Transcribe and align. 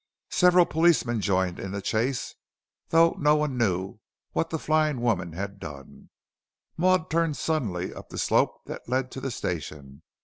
Several 0.31 0.65
policemen 0.65 1.21
joined 1.21 1.59
in 1.59 1.71
the 1.73 1.79
chase, 1.79 2.33
though 2.89 3.11
no 3.19 3.35
one 3.35 3.55
knew 3.55 3.99
what 4.31 4.49
the 4.49 4.57
flying 4.57 4.99
woman 4.99 5.33
had 5.33 5.59
done. 5.59 6.09
Maud 6.75 7.07
turned 7.11 7.37
suddenly 7.37 7.93
up 7.93 8.09
the 8.09 8.17
slope 8.17 8.61
that 8.65 8.89
led 8.89 9.11
to 9.11 9.21
the 9.21 9.29
station. 9.29 10.01